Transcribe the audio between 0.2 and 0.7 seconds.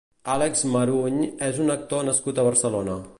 Àlex